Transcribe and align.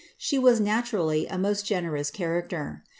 She 0.17 0.39
was 0.39 0.59
naturally 0.59 1.27
a 1.27 1.37
moct 1.37 1.63
generous 1.63 2.09
character. 2.09 2.83